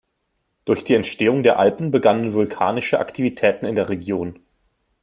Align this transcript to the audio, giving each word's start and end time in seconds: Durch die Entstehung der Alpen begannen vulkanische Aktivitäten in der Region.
Durch 0.65 0.83
die 0.83 0.95
Entstehung 0.95 1.43
der 1.43 1.59
Alpen 1.59 1.91
begannen 1.91 2.33
vulkanische 2.33 2.97
Aktivitäten 2.99 3.67
in 3.67 3.75
der 3.75 3.89
Region. 3.89 4.39